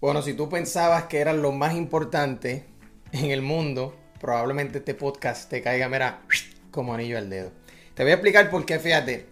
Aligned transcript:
Bueno, 0.00 0.22
si 0.22 0.32
tú 0.32 0.48
pensabas 0.48 1.04
que 1.04 1.18
eran 1.18 1.42
lo 1.42 1.52
más 1.52 1.74
importante 1.74 2.64
en 3.12 3.26
el 3.26 3.42
mundo, 3.42 3.94
probablemente 4.18 4.78
este 4.78 4.94
podcast 4.94 5.50
te 5.50 5.60
caiga, 5.60 5.90
mira, 5.90 6.22
como 6.70 6.94
anillo 6.94 7.18
al 7.18 7.28
dedo. 7.28 7.52
Te 7.92 8.02
voy 8.02 8.12
a 8.12 8.14
explicar 8.14 8.48
por 8.48 8.64
qué, 8.64 8.78
fíjate. 8.78 9.26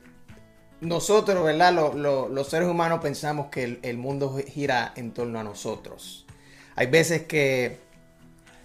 Nosotros, 0.83 1.43
¿verdad? 1.43 1.73
los 1.73 2.49
seres 2.49 2.69
humanos 2.69 3.01
pensamos 3.01 3.47
que 3.47 3.65
el, 3.65 3.79
el 3.83 3.97
mundo 3.97 4.39
gira 4.47 4.93
en 4.95 5.13
torno 5.13 5.41
a 5.41 5.43
nosotros. 5.43 6.27
Hay 6.77 6.87
veces 6.89 7.23
que 7.23 7.79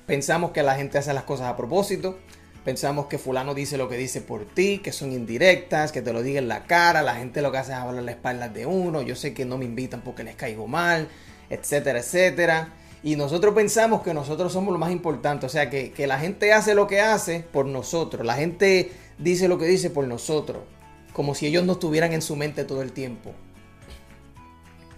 pensamos 0.05 0.51
que 0.51 0.61
la 0.61 0.75
gente 0.75 0.97
hace 0.97 1.13
las 1.13 1.23
cosas 1.23 1.47
a 1.47 1.55
propósito. 1.55 2.19
Pensamos 2.65 3.05
que 3.05 3.17
fulano 3.17 3.53
dice 3.53 3.77
lo 3.77 3.87
que 3.87 3.95
dice 3.95 4.19
por 4.19 4.43
ti, 4.45 4.79
que 4.79 4.91
son 4.91 5.13
indirectas, 5.13 5.93
que 5.93 6.01
te 6.01 6.11
lo 6.11 6.21
diga 6.21 6.39
en 6.39 6.49
la 6.49 6.65
cara, 6.65 7.01
la 7.01 7.15
gente 7.15 7.41
lo 7.41 7.51
que 7.51 7.59
hace 7.59 7.71
es 7.71 7.77
hablar 7.77 8.03
la 8.03 8.11
espalda 8.11 8.49
de 8.49 8.65
uno, 8.65 9.01
yo 9.01 9.15
sé 9.15 9.33
que 9.33 9.45
no 9.45 9.57
me 9.57 9.65
invitan 9.65 10.01
porque 10.01 10.23
les 10.23 10.35
caigo 10.35 10.67
mal, 10.67 11.09
etcétera, 11.53 11.99
etcétera. 11.99 12.73
Y 13.03 13.17
nosotros 13.17 13.53
pensamos 13.53 14.01
que 14.01 14.13
nosotros 14.13 14.53
somos 14.53 14.71
lo 14.71 14.79
más 14.79 14.91
importante. 14.91 15.45
O 15.45 15.49
sea, 15.49 15.69
que, 15.69 15.93
la 16.07 16.19
gente 16.19 16.53
hace 16.53 16.73
lo 16.73 16.87
que 16.87 17.01
hace 17.01 17.41
por 17.41 17.65
nosotros. 17.65 18.25
La 18.25 18.35
gente 18.35 18.91
dice 19.17 19.47
lo 19.47 19.57
que 19.57 19.65
dice 19.65 19.89
por 19.89 20.07
nosotros. 20.07 20.63
Como 21.11 21.35
si 21.35 21.45
ellos 21.45 21.65
no 21.65 21.73
estuvieran 21.73 22.13
en 22.13 22.21
su 22.21 22.35
mente 22.35 22.63
todo 22.63 22.81
el 22.81 22.93
tiempo. 22.93 23.33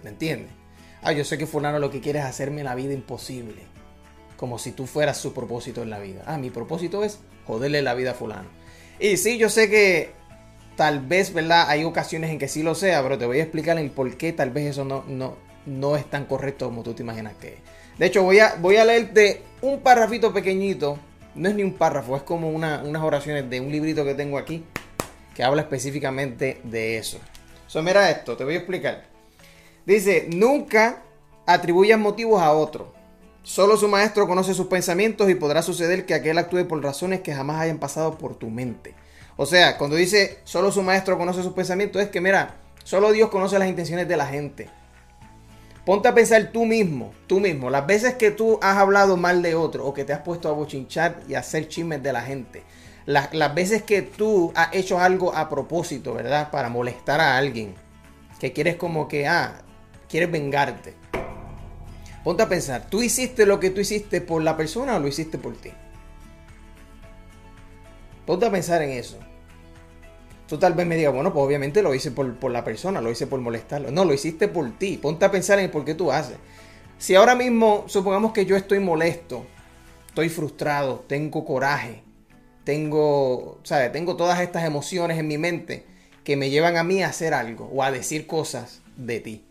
¿Me 0.04 0.10
entiendes? 0.10 0.50
Ah, 1.02 1.12
yo 1.12 1.24
sé 1.24 1.36
que 1.36 1.46
fulano 1.46 1.78
lo 1.78 1.90
que 1.90 2.00
quiere 2.00 2.20
es 2.20 2.24
hacerme 2.24 2.62
la 2.62 2.76
vida 2.76 2.92
imposible. 2.92 3.62
Como 4.36 4.58
si 4.58 4.70
tú 4.70 4.86
fueras 4.86 5.18
su 5.18 5.34
propósito 5.34 5.82
en 5.82 5.90
la 5.90 5.98
vida. 5.98 6.22
Ah, 6.26 6.38
mi 6.38 6.50
propósito 6.50 7.02
es 7.02 7.18
joderle 7.44 7.82
la 7.82 7.94
vida 7.94 8.12
a 8.12 8.14
fulano. 8.14 8.48
Y 9.00 9.16
sí, 9.16 9.36
yo 9.36 9.50
sé 9.50 9.68
que 9.68 10.12
tal 10.76 11.00
vez, 11.00 11.32
¿verdad? 11.32 11.68
Hay 11.68 11.84
ocasiones 11.84 12.30
en 12.30 12.38
que 12.38 12.48
sí 12.48 12.62
lo 12.62 12.74
sea, 12.74 13.02
pero 13.02 13.18
te 13.18 13.26
voy 13.26 13.40
a 13.40 13.42
explicar 13.42 13.78
el 13.78 13.90
por 13.90 14.16
qué 14.16 14.32
tal 14.32 14.50
vez 14.50 14.66
eso 14.66 14.84
no, 14.84 15.04
no, 15.08 15.36
no 15.66 15.96
es 15.96 16.08
tan 16.08 16.24
correcto 16.24 16.66
como 16.66 16.82
tú 16.82 16.94
te 16.94 17.02
imaginas 17.02 17.34
que 17.34 17.48
es. 17.48 17.58
De 17.98 18.06
hecho, 18.06 18.22
voy 18.22 18.38
a, 18.38 18.56
voy 18.60 18.76
a 18.76 18.84
leerte 18.84 19.42
un 19.62 19.80
párrafito 19.80 20.32
pequeñito. 20.32 20.98
No 21.34 21.48
es 21.48 21.54
ni 21.54 21.62
un 21.62 21.74
párrafo, 21.74 22.16
es 22.16 22.22
como 22.22 22.48
unas 22.48 23.02
oraciones 23.02 23.50
de 23.50 23.60
un 23.60 23.70
librito 23.70 24.04
que 24.04 24.14
tengo 24.14 24.38
aquí 24.38 24.64
que 25.36 25.44
habla 25.44 25.60
específicamente 25.60 26.62
de 26.64 26.96
eso. 26.96 27.18
So, 27.66 27.82
mira 27.82 28.10
esto, 28.10 28.38
te 28.38 28.44
voy 28.44 28.54
a 28.54 28.58
explicar. 28.58 29.04
Dice, 29.84 30.28
nunca 30.32 31.02
atribuyan 31.44 32.00
motivos 32.00 32.40
a 32.40 32.52
otro. 32.52 32.94
Solo 33.42 33.76
su 33.76 33.86
maestro 33.86 34.26
conoce 34.26 34.54
sus 34.54 34.68
pensamientos 34.68 35.28
y 35.28 35.34
podrá 35.34 35.60
suceder 35.60 36.06
que 36.06 36.14
aquel 36.14 36.38
actúe 36.38 36.66
por 36.66 36.82
razones 36.82 37.20
que 37.20 37.34
jamás 37.34 37.60
hayan 37.60 37.78
pasado 37.78 38.16
por 38.16 38.34
tu 38.36 38.48
mente. 38.48 38.94
O 39.36 39.44
sea, 39.44 39.76
cuando 39.76 39.94
dice 39.94 40.38
solo 40.44 40.72
su 40.72 40.82
maestro 40.82 41.18
conoce 41.18 41.42
sus 41.42 41.52
pensamientos, 41.52 42.00
es 42.00 42.08
que 42.08 42.22
mira, 42.22 42.54
solo 42.82 43.12
Dios 43.12 43.28
conoce 43.28 43.58
las 43.58 43.68
intenciones 43.68 44.08
de 44.08 44.16
la 44.16 44.26
gente. 44.26 44.70
Ponte 45.86 46.08
a 46.08 46.14
pensar 46.14 46.50
tú 46.52 46.66
mismo, 46.66 47.14
tú 47.28 47.38
mismo, 47.38 47.70
las 47.70 47.86
veces 47.86 48.14
que 48.14 48.32
tú 48.32 48.58
has 48.60 48.76
hablado 48.76 49.16
mal 49.16 49.40
de 49.40 49.54
otro 49.54 49.86
o 49.86 49.94
que 49.94 50.02
te 50.04 50.12
has 50.12 50.22
puesto 50.22 50.48
a 50.48 50.52
bochinchar 50.52 51.20
y 51.28 51.34
a 51.34 51.38
hacer 51.38 51.68
chismes 51.68 52.02
de 52.02 52.12
la 52.12 52.22
gente. 52.22 52.64
Las, 53.04 53.32
las 53.32 53.54
veces 53.54 53.82
que 53.82 54.02
tú 54.02 54.52
has 54.56 54.74
hecho 54.74 54.98
algo 54.98 55.32
a 55.32 55.48
propósito, 55.48 56.12
¿verdad? 56.12 56.50
Para 56.50 56.70
molestar 56.70 57.20
a 57.20 57.36
alguien. 57.36 57.76
Que 58.40 58.52
quieres 58.52 58.74
como 58.74 59.06
que, 59.06 59.28
ah, 59.28 59.62
quieres 60.08 60.28
vengarte. 60.28 60.94
Ponte 62.24 62.42
a 62.42 62.48
pensar, 62.48 62.90
¿tú 62.90 63.00
hiciste 63.00 63.46
lo 63.46 63.60
que 63.60 63.70
tú 63.70 63.80
hiciste 63.80 64.20
por 64.20 64.42
la 64.42 64.56
persona 64.56 64.96
o 64.96 64.98
lo 64.98 65.06
hiciste 65.06 65.38
por 65.38 65.56
ti? 65.56 65.70
Ponte 68.26 68.44
a 68.44 68.50
pensar 68.50 68.82
en 68.82 68.90
eso. 68.90 69.20
Tú 70.48 70.58
tal 70.58 70.74
vez 70.74 70.86
me 70.86 70.96
digas, 70.96 71.12
bueno, 71.12 71.32
pues 71.32 71.44
obviamente 71.44 71.82
lo 71.82 71.94
hice 71.94 72.12
por, 72.12 72.50
la 72.50 72.62
persona, 72.62 73.00
lo 73.00 73.10
hice 73.10 73.26
por 73.26 73.40
molestarlo. 73.40 73.90
No, 73.90 74.04
lo 74.04 74.14
hiciste 74.14 74.46
por 74.46 74.70
ti. 74.78 74.96
Ponte 74.96 75.24
a 75.24 75.30
pensar 75.30 75.58
en 75.58 75.70
por 75.70 75.84
qué 75.84 75.94
tú 75.94 76.12
haces. 76.12 76.36
Si 76.98 77.14
ahora 77.14 77.34
mismo, 77.34 77.84
supongamos 77.88 78.32
que 78.32 78.46
yo 78.46 78.56
estoy 78.56 78.78
molesto, 78.78 79.44
estoy 80.08 80.28
frustrado, 80.28 81.04
tengo 81.08 81.44
coraje, 81.44 82.02
tengo, 82.64 83.58
¿sabes? 83.64 83.92
Tengo 83.92 84.16
todas 84.16 84.40
estas 84.40 84.64
emociones 84.64 85.18
en 85.18 85.28
mi 85.28 85.36
mente 85.36 85.84
que 86.24 86.36
me 86.36 86.48
llevan 86.48 86.76
a 86.76 86.84
mí 86.84 87.02
a 87.02 87.08
hacer 87.08 87.34
algo 87.34 87.68
o 87.72 87.82
a 87.82 87.90
decir 87.90 88.26
cosas 88.26 88.82
de 88.96 89.20
ti. 89.20 89.44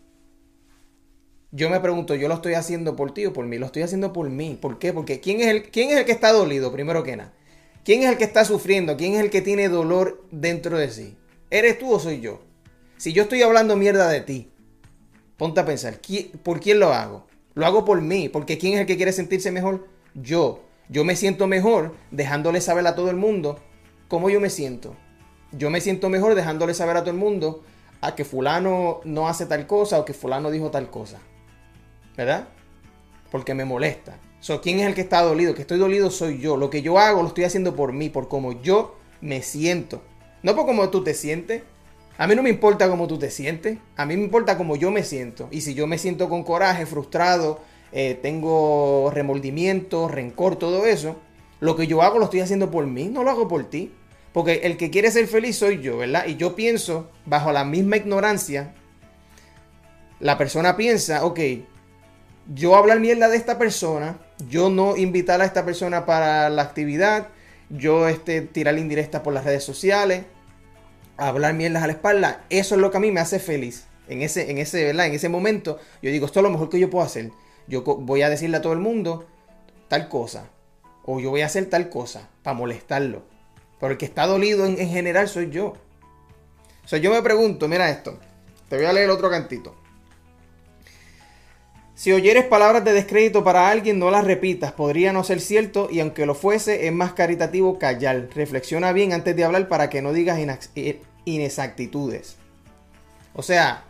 Yo 1.52 1.70
me 1.70 1.80
pregunto, 1.80 2.14
¿yo 2.14 2.28
lo 2.28 2.34
estoy 2.34 2.54
haciendo 2.54 2.96
por 2.96 3.14
ti 3.14 3.26
o 3.26 3.32
por 3.32 3.46
mí? 3.46 3.58
Lo 3.58 3.66
estoy 3.66 3.82
haciendo 3.82 4.12
por 4.12 4.28
mí. 4.28 4.58
¿Por 4.60 4.78
qué? 4.78 4.92
Porque 4.92 5.20
¿quién 5.20 5.40
es 5.40 5.46
el, 5.46 5.70
quién 5.70 5.90
es 5.90 5.98
el 5.98 6.04
que 6.04 6.12
está 6.12 6.32
dolido, 6.32 6.72
primero 6.72 7.02
que 7.02 7.16
nada? 7.16 7.32
¿Quién 7.86 8.02
es 8.02 8.10
el 8.10 8.18
que 8.18 8.24
está 8.24 8.44
sufriendo? 8.44 8.96
¿Quién 8.96 9.14
es 9.14 9.20
el 9.20 9.30
que 9.30 9.42
tiene 9.42 9.68
dolor 9.68 10.24
dentro 10.32 10.76
de 10.76 10.90
sí? 10.90 11.16
¿Eres 11.50 11.78
tú 11.78 11.92
o 11.92 12.00
soy 12.00 12.20
yo? 12.20 12.40
Si 12.96 13.12
yo 13.12 13.22
estoy 13.22 13.42
hablando 13.42 13.76
mierda 13.76 14.08
de 14.08 14.22
ti, 14.22 14.50
ponte 15.36 15.60
a 15.60 15.64
pensar, 15.64 16.00
¿por 16.42 16.58
quién 16.58 16.80
lo 16.80 16.92
hago? 16.92 17.28
Lo 17.54 17.64
hago 17.64 17.84
por 17.84 18.00
mí, 18.00 18.28
porque 18.28 18.58
¿quién 18.58 18.74
es 18.74 18.80
el 18.80 18.86
que 18.86 18.96
quiere 18.96 19.12
sentirse 19.12 19.52
mejor? 19.52 19.86
Yo. 20.14 20.64
Yo 20.88 21.04
me 21.04 21.14
siento 21.14 21.46
mejor 21.46 21.94
dejándole 22.10 22.60
saber 22.60 22.84
a 22.88 22.96
todo 22.96 23.08
el 23.08 23.14
mundo 23.14 23.60
cómo 24.08 24.30
yo 24.30 24.40
me 24.40 24.50
siento. 24.50 24.96
Yo 25.52 25.70
me 25.70 25.80
siento 25.80 26.08
mejor 26.08 26.34
dejándole 26.34 26.74
saber 26.74 26.96
a 26.96 27.02
todo 27.02 27.12
el 27.12 27.18
mundo 27.18 27.62
a 28.00 28.16
que 28.16 28.24
fulano 28.24 29.00
no 29.04 29.28
hace 29.28 29.46
tal 29.46 29.68
cosa 29.68 30.00
o 30.00 30.04
que 30.04 30.12
fulano 30.12 30.50
dijo 30.50 30.72
tal 30.72 30.90
cosa. 30.90 31.20
¿Verdad? 32.16 32.48
Porque 33.30 33.54
me 33.54 33.64
molesta. 33.64 34.18
¿Quién 34.62 34.78
es 34.78 34.86
el 34.86 34.94
que 34.94 35.00
está 35.00 35.22
dolido? 35.22 35.54
Que 35.54 35.62
estoy 35.62 35.78
dolido 35.78 36.10
soy 36.10 36.38
yo. 36.38 36.56
Lo 36.56 36.70
que 36.70 36.82
yo 36.82 36.98
hago 36.98 37.22
lo 37.22 37.28
estoy 37.28 37.44
haciendo 37.44 37.74
por 37.74 37.92
mí, 37.92 38.08
por 38.08 38.28
cómo 38.28 38.60
yo 38.62 38.96
me 39.20 39.42
siento. 39.42 40.02
No 40.42 40.54
por 40.54 40.66
cómo 40.66 40.88
tú 40.90 41.02
te 41.02 41.14
sientes. 41.14 41.62
A 42.16 42.26
mí 42.26 42.34
no 42.34 42.42
me 42.42 42.50
importa 42.50 42.88
cómo 42.88 43.08
tú 43.08 43.18
te 43.18 43.30
sientes. 43.30 43.78
A 43.96 44.06
mí 44.06 44.16
me 44.16 44.22
importa 44.22 44.56
cómo 44.56 44.76
yo 44.76 44.90
me 44.90 45.02
siento. 45.02 45.48
Y 45.50 45.62
si 45.62 45.74
yo 45.74 45.86
me 45.86 45.98
siento 45.98 46.28
con 46.28 46.44
coraje, 46.44 46.86
frustrado, 46.86 47.60
eh, 47.92 48.18
tengo 48.22 49.10
remordimiento, 49.12 50.06
rencor, 50.06 50.56
todo 50.56 50.86
eso, 50.86 51.16
lo 51.60 51.74
que 51.74 51.86
yo 51.86 52.02
hago 52.02 52.18
lo 52.18 52.26
estoy 52.26 52.40
haciendo 52.40 52.70
por 52.70 52.86
mí, 52.86 53.08
no 53.08 53.24
lo 53.24 53.30
hago 53.30 53.48
por 53.48 53.68
ti. 53.68 53.92
Porque 54.32 54.60
el 54.64 54.76
que 54.76 54.90
quiere 54.90 55.10
ser 55.10 55.26
feliz 55.26 55.56
soy 55.56 55.80
yo, 55.80 55.96
¿verdad? 55.96 56.26
Y 56.26 56.36
yo 56.36 56.54
pienso, 56.54 57.10
bajo 57.24 57.52
la 57.52 57.64
misma 57.64 57.96
ignorancia, 57.96 58.74
la 60.20 60.38
persona 60.38 60.76
piensa, 60.76 61.24
ok, 61.24 61.40
yo 62.54 62.76
hablar 62.76 63.00
mierda 63.00 63.28
de 63.28 63.36
esta 63.36 63.58
persona, 63.58 64.18
yo 64.48 64.70
no 64.70 64.96
invitar 64.96 65.40
a 65.40 65.44
esta 65.44 65.64
persona 65.64 66.06
para 66.06 66.48
la 66.50 66.62
actividad, 66.62 67.28
yo 67.68 68.08
este, 68.08 68.42
tirar 68.42 68.78
indirectas 68.78 69.22
por 69.22 69.32
las 69.32 69.44
redes 69.44 69.64
sociales, 69.64 70.24
hablar 71.16 71.54
mierdas 71.54 71.82
a 71.82 71.86
la 71.86 71.94
espalda, 71.94 72.44
eso 72.50 72.74
es 72.74 72.80
lo 72.80 72.90
que 72.90 72.98
a 72.98 73.00
mí 73.00 73.10
me 73.10 73.20
hace 73.20 73.38
feliz. 73.38 73.86
En 74.08 74.22
ese, 74.22 74.50
en 74.50 74.58
ese, 74.58 74.84
¿verdad? 74.84 75.06
En 75.06 75.14
ese 75.14 75.28
momento, 75.28 75.78
yo 76.00 76.10
digo, 76.10 76.26
esto 76.26 76.38
es 76.38 76.44
lo 76.44 76.50
mejor 76.50 76.68
que 76.68 76.78
yo 76.78 76.88
puedo 76.88 77.04
hacer. 77.04 77.32
Yo 77.66 77.82
voy 77.82 78.22
a 78.22 78.30
decirle 78.30 78.58
a 78.58 78.62
todo 78.62 78.72
el 78.72 78.78
mundo 78.78 79.26
tal 79.88 80.08
cosa. 80.08 80.48
O 81.04 81.18
yo 81.18 81.30
voy 81.30 81.40
a 81.40 81.46
hacer 81.46 81.66
tal 81.66 81.88
cosa 81.88 82.28
para 82.42 82.56
molestarlo. 82.56 83.24
Pero 83.80 83.92
el 83.92 83.98
que 83.98 84.04
está 84.04 84.26
dolido 84.26 84.64
en, 84.64 84.76
general 84.76 85.28
soy 85.28 85.50
yo. 85.50 85.74
O 86.84 86.88
sea, 86.88 86.98
yo 87.00 87.10
me 87.10 87.22
pregunto, 87.22 87.66
mira 87.68 87.90
esto. 87.90 88.18
Te 88.68 88.76
voy 88.76 88.86
a 88.86 88.92
leer 88.92 89.10
otro 89.10 89.28
cantito. 89.28 89.74
Si 91.96 92.12
oyeres 92.12 92.44
palabras 92.44 92.84
de 92.84 92.92
descrédito 92.92 93.42
para 93.42 93.70
alguien, 93.70 93.98
no 93.98 94.10
las 94.10 94.22
repitas. 94.22 94.70
Podría 94.70 95.14
no 95.14 95.24
ser 95.24 95.40
cierto 95.40 95.88
y 95.90 96.00
aunque 96.00 96.26
lo 96.26 96.34
fuese, 96.34 96.86
es 96.86 96.92
más 96.92 97.14
caritativo 97.14 97.78
callar. 97.78 98.28
Reflexiona 98.34 98.92
bien 98.92 99.14
antes 99.14 99.34
de 99.34 99.44
hablar 99.44 99.66
para 99.66 99.88
que 99.88 100.02
no 100.02 100.12
digas 100.12 100.38
inexactitudes. 101.24 102.36
O 103.32 103.42
sea, 103.42 103.84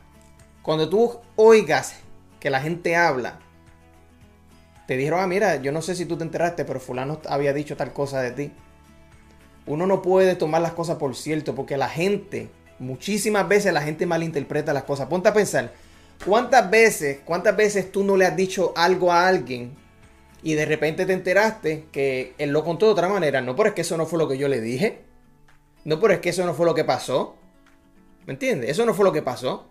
cuando 0.62 0.88
tú 0.88 1.18
oigas 1.34 1.96
que 2.38 2.48
la 2.48 2.60
gente 2.60 2.94
habla, 2.94 3.40
te 4.86 4.96
dijeron, 4.96 5.18
ah, 5.18 5.26
mira, 5.26 5.56
yo 5.56 5.72
no 5.72 5.82
sé 5.82 5.96
si 5.96 6.06
tú 6.06 6.16
te 6.16 6.22
enteraste, 6.22 6.64
pero 6.64 6.78
fulano 6.78 7.20
había 7.28 7.52
dicho 7.52 7.76
tal 7.76 7.92
cosa 7.92 8.22
de 8.22 8.30
ti. 8.30 8.52
Uno 9.66 9.84
no 9.88 10.00
puede 10.00 10.36
tomar 10.36 10.62
las 10.62 10.74
cosas 10.74 10.98
por 10.98 11.16
cierto 11.16 11.56
porque 11.56 11.76
la 11.76 11.88
gente, 11.88 12.50
muchísimas 12.78 13.48
veces 13.48 13.72
la 13.72 13.82
gente 13.82 14.06
malinterpreta 14.06 14.72
las 14.72 14.84
cosas. 14.84 15.08
Ponte 15.08 15.28
a 15.28 15.34
pensar 15.34 15.72
¿Cuántas 16.24 16.70
veces, 16.70 17.18
cuántas 17.24 17.56
veces 17.56 17.92
tú 17.92 18.02
no 18.02 18.16
le 18.16 18.26
has 18.26 18.36
dicho 18.36 18.72
algo 18.76 19.12
a 19.12 19.28
alguien 19.28 19.76
y 20.42 20.54
de 20.54 20.64
repente 20.64 21.06
te 21.06 21.12
enteraste 21.12 21.86
que 21.92 22.34
él 22.38 22.50
lo 22.50 22.64
contó 22.64 22.86
de 22.86 22.92
otra 22.92 23.08
manera? 23.08 23.40
No, 23.40 23.54
pero 23.54 23.68
es 23.68 23.74
que 23.74 23.82
eso 23.82 23.96
no 23.96 24.06
fue 24.06 24.18
lo 24.18 24.28
que 24.28 24.38
yo 24.38 24.48
le 24.48 24.60
dije. 24.60 25.00
No, 25.84 26.00
pero 26.00 26.14
es 26.14 26.20
que 26.20 26.30
eso 26.30 26.44
no 26.44 26.54
fue 26.54 26.66
lo 26.66 26.74
que 26.74 26.84
pasó. 26.84 27.36
¿Me 28.26 28.32
entiendes? 28.32 28.70
Eso 28.70 28.84
no 28.84 28.92
fue 28.92 29.04
lo 29.04 29.12
que 29.12 29.22
pasó. 29.22 29.68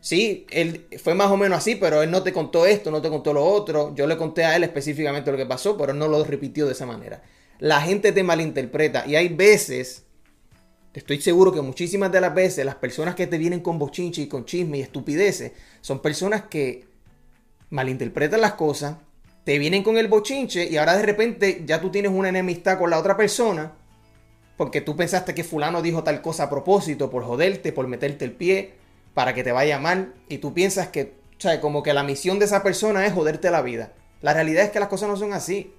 Sí, 0.00 0.46
él 0.50 0.86
fue 1.02 1.14
más 1.14 1.30
o 1.30 1.36
menos 1.36 1.58
así, 1.58 1.76
pero 1.76 2.02
él 2.02 2.10
no 2.10 2.22
te 2.22 2.32
contó 2.32 2.66
esto, 2.66 2.90
no 2.90 3.02
te 3.02 3.08
contó 3.08 3.32
lo 3.32 3.44
otro. 3.44 3.94
Yo 3.94 4.06
le 4.06 4.16
conté 4.16 4.44
a 4.44 4.56
él 4.56 4.64
específicamente 4.64 5.30
lo 5.30 5.38
que 5.38 5.46
pasó, 5.46 5.76
pero 5.76 5.92
él 5.92 5.98
no 5.98 6.08
lo 6.08 6.24
repitió 6.24 6.66
de 6.66 6.72
esa 6.72 6.86
manera. 6.86 7.22
La 7.58 7.80
gente 7.80 8.12
te 8.12 8.22
malinterpreta 8.22 9.06
y 9.06 9.16
hay 9.16 9.28
veces 9.28 10.04
Estoy 10.92 11.20
seguro 11.20 11.52
que 11.52 11.60
muchísimas 11.60 12.10
de 12.10 12.20
las 12.20 12.34
veces 12.34 12.64
las 12.64 12.74
personas 12.74 13.14
que 13.14 13.26
te 13.26 13.38
vienen 13.38 13.60
con 13.60 13.78
bochinche 13.78 14.22
y 14.22 14.26
con 14.26 14.44
chisme 14.44 14.78
y 14.78 14.82
estupideces 14.82 15.52
son 15.80 16.00
personas 16.00 16.44
que 16.50 16.84
malinterpretan 17.70 18.40
las 18.40 18.54
cosas, 18.54 18.96
te 19.44 19.58
vienen 19.58 19.82
con 19.82 19.96
el 19.96 20.08
bochinche 20.08 20.68
y 20.68 20.76
ahora 20.76 20.96
de 20.96 21.04
repente 21.04 21.62
ya 21.64 21.80
tú 21.80 21.90
tienes 21.90 22.10
una 22.10 22.28
enemistad 22.28 22.78
con 22.78 22.90
la 22.90 22.98
otra 22.98 23.16
persona 23.16 23.72
porque 24.56 24.80
tú 24.80 24.96
pensaste 24.96 25.32
que 25.32 25.44
fulano 25.44 25.80
dijo 25.80 26.02
tal 26.02 26.20
cosa 26.20 26.44
a 26.44 26.50
propósito 26.50 27.08
por 27.08 27.24
joderte, 27.24 27.72
por 27.72 27.86
meterte 27.86 28.24
el 28.24 28.32
pie, 28.32 28.74
para 29.14 29.32
que 29.32 29.44
te 29.44 29.52
vaya 29.52 29.78
mal 29.78 30.14
y 30.28 30.38
tú 30.38 30.52
piensas 30.52 30.88
que 30.88 31.20
o 31.40 31.42
sea, 31.42 31.58
como 31.62 31.82
que 31.82 31.94
la 31.94 32.02
misión 32.02 32.38
de 32.38 32.44
esa 32.44 32.62
persona 32.62 33.06
es 33.06 33.14
joderte 33.14 33.50
la 33.50 33.62
vida. 33.62 33.94
La 34.20 34.34
realidad 34.34 34.64
es 34.64 34.70
que 34.70 34.78
las 34.78 34.90
cosas 34.90 35.08
no 35.08 35.16
son 35.16 35.32
así. 35.32 35.72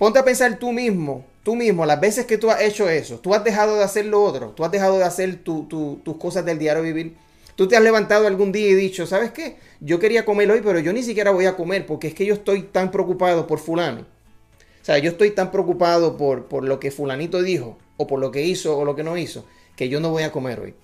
Ponte 0.00 0.18
a 0.18 0.24
pensar 0.24 0.58
tú 0.58 0.72
mismo, 0.72 1.26
tú 1.42 1.54
mismo, 1.54 1.84
las 1.84 2.00
veces 2.00 2.24
que 2.24 2.38
tú 2.38 2.50
has 2.50 2.62
hecho 2.62 2.88
eso, 2.88 3.18
tú 3.18 3.34
has 3.34 3.44
dejado 3.44 3.76
de 3.76 3.84
hacer 3.84 4.06
lo 4.06 4.24
otro, 4.24 4.52
tú 4.52 4.64
has 4.64 4.72
dejado 4.72 4.96
de 4.96 5.04
hacer 5.04 5.44
tus 5.44 6.16
cosas 6.18 6.42
del 6.46 6.58
diario 6.58 6.82
vivir. 6.82 7.16
Tú 7.54 7.68
te 7.68 7.76
has 7.76 7.82
levantado 7.82 8.26
algún 8.26 8.50
día 8.50 8.66
y 8.66 8.72
dicho, 8.72 9.06
¿sabes 9.06 9.30
qué? 9.30 9.58
Yo 9.80 9.98
quería 9.98 10.24
comer 10.24 10.50
hoy, 10.50 10.62
pero 10.64 10.78
yo 10.78 10.94
ni 10.94 11.02
siquiera 11.02 11.32
voy 11.32 11.44
a 11.44 11.54
comer 11.54 11.84
porque 11.84 12.08
es 12.08 12.14
que 12.14 12.24
yo 12.24 12.32
estoy 12.32 12.62
tan 12.62 12.90
preocupado 12.90 13.46
por 13.46 13.58
fulano. 13.58 14.00
O 14.00 14.84
sea, 14.86 14.96
yo 14.96 15.10
estoy 15.10 15.32
tan 15.32 15.50
preocupado 15.50 16.16
por, 16.16 16.46
por 16.46 16.64
lo 16.64 16.80
que 16.80 16.90
fulanito 16.90 17.42
dijo, 17.42 17.76
o 17.98 18.06
por 18.06 18.20
lo 18.20 18.30
que 18.30 18.42
hizo 18.42 18.78
o 18.78 18.86
lo 18.86 18.96
que 18.96 19.04
no 19.04 19.18
hizo, 19.18 19.44
que 19.76 19.90
yo 19.90 20.00
no 20.00 20.08
voy 20.08 20.22
a 20.22 20.32
comer 20.32 20.60
hoy. 20.60 20.74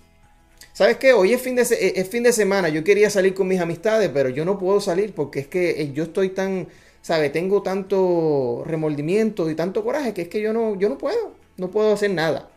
¿Sabes 0.74 0.98
qué? 0.98 1.14
Hoy 1.14 1.32
es 1.32 1.40
fin, 1.40 1.56
de 1.56 1.62
es 1.62 2.08
fin 2.10 2.22
de 2.22 2.34
semana, 2.34 2.68
yo 2.68 2.84
quería 2.84 3.08
salir 3.08 3.32
con 3.32 3.48
mis 3.48 3.60
amistades, 3.60 4.10
pero 4.12 4.28
yo 4.28 4.44
no 4.44 4.58
puedo 4.58 4.78
salir 4.82 5.14
porque 5.14 5.40
es 5.40 5.46
que 5.46 5.80
eh, 5.80 5.92
yo 5.94 6.02
estoy 6.02 6.28
tan, 6.28 6.68
¿sabes? 7.06 7.30
Tengo 7.30 7.62
tanto 7.62 8.64
remordimiento 8.66 9.48
y 9.48 9.54
tanto 9.54 9.84
coraje 9.84 10.12
que 10.12 10.22
es 10.22 10.28
que 10.28 10.40
yo 10.40 10.52
no, 10.52 10.74
yo 10.74 10.88
no 10.88 10.98
puedo, 10.98 11.34
no 11.56 11.70
puedo 11.70 11.92
hacer 11.92 12.10
nada. 12.10 12.50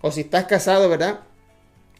O 0.00 0.10
si 0.10 0.22
estás 0.22 0.46
casado, 0.46 0.88
¿verdad? 0.88 1.20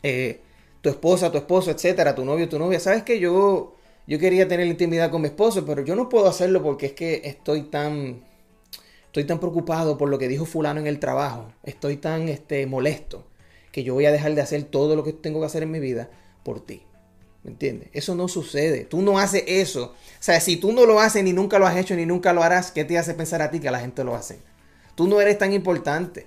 Eh, 0.03 0.41
tu 0.81 0.88
esposa, 0.88 1.31
tu 1.31 1.38
esposo, 1.38 1.71
etcétera, 1.71 2.12
tu 2.12 2.25
novio, 2.25 2.49
tu 2.49 2.59
novia, 2.59 2.81
¿sabes 2.81 3.05
qué? 3.05 3.21
Yo, 3.21 3.77
yo 4.09 4.19
quería 4.19 4.49
tener 4.49 4.67
intimidad 4.67 5.12
con 5.12 5.23
mi 5.23 5.29
esposo, 5.29 5.65
pero 5.65 5.85
yo 5.85 5.94
no 5.94 6.09
puedo 6.09 6.27
hacerlo 6.27 6.61
porque 6.61 6.87
es 6.87 6.93
que 6.94 7.23
estoy 7.23 7.62
tan, 7.62 8.21
estoy 9.05 9.23
tan 9.23 9.38
preocupado 9.38 9.97
por 9.97 10.09
lo 10.09 10.19
que 10.19 10.27
dijo 10.27 10.44
fulano 10.44 10.81
en 10.81 10.88
el 10.88 10.99
trabajo, 10.99 11.53
estoy 11.62 11.99
tan, 11.99 12.29
este, 12.29 12.67
molesto 12.67 13.29
que 13.71 13.85
yo 13.85 13.94
voy 13.94 14.06
a 14.06 14.12
dejar 14.12 14.35
de 14.35 14.41
hacer 14.41 14.65
todo 14.65 14.97
lo 14.97 15.05
que 15.05 15.12
tengo 15.12 15.38
que 15.38 15.47
hacer 15.47 15.62
en 15.62 15.71
mi 15.71 15.79
vida 15.79 16.11
por 16.43 16.67
ti. 16.67 16.83
¿Me 17.47 17.53
entiendes? 17.53 17.89
Eso 17.95 18.15
no 18.15 18.29
sucede. 18.29 18.85
Tú 18.85 19.01
no 19.01 19.19
haces 19.19 19.45
eso. 19.47 19.95
O 19.95 20.23
sea, 20.23 20.39
si 20.41 20.57
tú 20.57 20.73
no 20.73 20.85
lo 20.85 21.01
haces, 21.01 21.25
ni 21.25 21.33
nunca 21.33 21.59
lo 21.59 21.67
has 21.67 21.77
hecho, 21.77 21.95
ni 21.95 22.05
nunca 22.05 22.35
lo 22.35 22.43
harás, 22.43 22.71
¿qué 22.71 22.85
te 22.85 22.99
hace 22.99 23.15
pensar 23.15 23.41
a 23.41 23.51
ti 23.51 23.61
que 23.61 23.71
la 23.71 23.81
gente 23.81 24.05
lo 24.05 24.15
hace? 24.15 24.41
Tú 24.95 25.07
no 25.07 25.21
eres 25.21 25.39
tan 25.39 25.53
importante. 25.53 26.27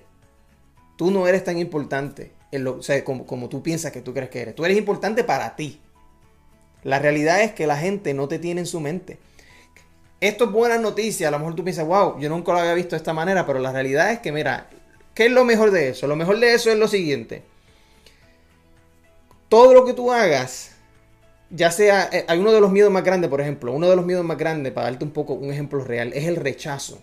Tú 0.96 1.12
no 1.12 1.28
eres 1.28 1.44
tan 1.44 1.58
importante 1.58 2.32
o 2.66 2.82
sea, 2.82 3.04
como, 3.04 3.26
como 3.26 3.48
tú 3.48 3.62
piensas 3.62 3.92
que 3.92 4.02
tú 4.02 4.12
crees 4.12 4.28
que 4.28 4.40
eres. 4.40 4.54
Tú 4.56 4.64
eres 4.64 4.76
importante 4.76 5.22
para 5.22 5.54
ti. 5.54 5.80
La 6.82 6.98
realidad 6.98 7.42
es 7.42 7.52
que 7.52 7.68
la 7.68 7.76
gente 7.76 8.12
no 8.12 8.26
te 8.26 8.40
tiene 8.40 8.62
en 8.62 8.66
su 8.66 8.80
mente. 8.80 9.18
Esto 10.20 10.46
es 10.46 10.50
buena 10.50 10.76
noticia. 10.78 11.28
A 11.28 11.30
lo 11.30 11.38
mejor 11.38 11.54
tú 11.54 11.62
piensas, 11.62 11.86
wow, 11.86 12.18
yo 12.18 12.28
nunca 12.28 12.52
lo 12.52 12.58
había 12.58 12.74
visto 12.74 12.90
de 12.90 12.96
esta 12.96 13.12
manera, 13.12 13.46
pero 13.46 13.60
la 13.60 13.70
realidad 13.70 14.10
es 14.10 14.18
que, 14.18 14.32
mira, 14.32 14.68
¿Qué 15.14 15.26
es 15.26 15.32
lo 15.32 15.44
mejor 15.44 15.70
de 15.70 15.90
eso? 15.90 16.06
Lo 16.06 16.16
mejor 16.16 16.38
de 16.38 16.54
eso 16.54 16.70
es 16.70 16.78
lo 16.78 16.88
siguiente. 16.88 17.42
Todo 19.48 19.74
lo 19.74 19.84
que 19.84 19.92
tú 19.92 20.12
hagas, 20.12 20.76
ya 21.50 21.70
sea, 21.70 22.08
eh, 22.12 22.24
hay 22.28 22.38
uno 22.38 22.52
de 22.52 22.60
los 22.60 22.70
miedos 22.70 22.92
más 22.92 23.04
grandes, 23.04 23.28
por 23.28 23.40
ejemplo, 23.40 23.72
uno 23.72 23.88
de 23.88 23.96
los 23.96 24.06
miedos 24.06 24.24
más 24.24 24.38
grandes, 24.38 24.72
para 24.72 24.90
darte 24.90 25.04
un 25.04 25.10
poco 25.10 25.34
un 25.34 25.52
ejemplo 25.52 25.84
real, 25.84 26.12
es 26.14 26.26
el 26.26 26.36
rechazo. 26.36 27.00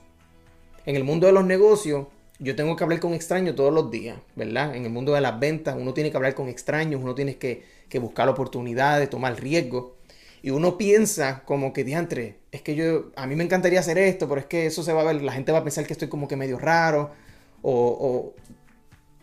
En 0.86 0.96
el 0.96 1.04
mundo 1.04 1.28
de 1.28 1.34
los 1.34 1.46
negocios, 1.46 2.08
yo 2.40 2.56
tengo 2.56 2.76
que 2.76 2.84
hablar 2.84 3.00
con 3.00 3.14
extraños 3.14 3.56
todos 3.56 3.74
los 3.74 3.92
días, 3.92 4.18
¿verdad? 4.36 4.76
En 4.76 4.86
el 4.86 4.92
mundo 4.92 5.14
de 5.14 5.22
las 5.22 5.40
ventas, 5.40 5.76
uno 5.78 5.94
tiene 5.94 6.12
que 6.12 6.18
hablar 6.18 6.34
con 6.34 6.48
extraños, 6.48 7.02
uno 7.02 7.14
tiene 7.14 7.38
que, 7.38 7.66
que 7.90 8.00
buscar 8.00 8.30
oportunidades, 8.30 9.10
tomar 9.10 9.40
riesgos. 9.40 9.94
Y 10.42 10.52
uno 10.52 10.78
piensa 10.78 11.44
como 11.46 11.74
que, 11.74 11.84
diantre, 11.84 12.38
es 12.52 12.62
que 12.62 12.76
yo, 12.76 13.12
a 13.16 13.28
mí 13.28 13.36
me 13.36 13.44
encantaría 13.44 13.80
hacer 13.80 13.98
esto, 13.98 14.30
pero 14.30 14.40
es 14.40 14.48
que 14.48 14.68
eso 14.68 14.84
se 14.84 14.94
va 14.94 15.02
a 15.02 15.06
ver, 15.12 15.22
la 15.24 15.34
gente 15.34 15.52
va 15.52 15.60
a 15.60 15.64
pensar 15.64 15.86
que 15.86 15.94
estoy 15.94 16.08
como 16.08 16.28
que 16.28 16.38
medio 16.38 16.58
raro, 16.58 17.12
o, 17.64 18.34